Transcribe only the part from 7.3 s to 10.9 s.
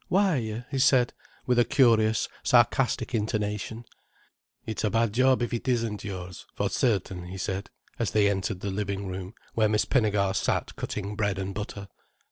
said, as they entered the living room, where Miss Pinnegar sat